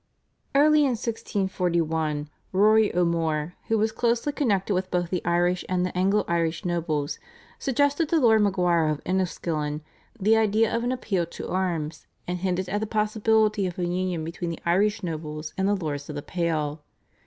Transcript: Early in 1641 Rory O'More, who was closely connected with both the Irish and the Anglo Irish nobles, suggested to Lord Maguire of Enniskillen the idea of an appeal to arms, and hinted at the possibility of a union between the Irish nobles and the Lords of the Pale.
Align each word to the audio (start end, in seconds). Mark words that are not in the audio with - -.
Early 0.55 0.79
in 0.79 0.93
1641 0.97 2.27
Rory 2.53 2.91
O'More, 2.95 3.53
who 3.67 3.77
was 3.77 3.91
closely 3.91 4.33
connected 4.33 4.73
with 4.73 4.89
both 4.89 5.11
the 5.11 5.23
Irish 5.23 5.63
and 5.69 5.85
the 5.85 5.95
Anglo 5.95 6.25
Irish 6.27 6.65
nobles, 6.65 7.19
suggested 7.59 8.09
to 8.09 8.19
Lord 8.19 8.41
Maguire 8.41 8.87
of 8.87 8.99
Enniskillen 9.05 9.81
the 10.19 10.35
idea 10.37 10.75
of 10.75 10.83
an 10.83 10.91
appeal 10.91 11.27
to 11.27 11.49
arms, 11.49 12.07
and 12.27 12.39
hinted 12.39 12.67
at 12.67 12.79
the 12.81 12.87
possibility 12.87 13.67
of 13.67 13.77
a 13.77 13.85
union 13.85 14.23
between 14.23 14.49
the 14.49 14.59
Irish 14.65 15.03
nobles 15.03 15.53
and 15.55 15.67
the 15.67 15.75
Lords 15.75 16.09
of 16.09 16.15
the 16.15 16.23
Pale. 16.23 16.81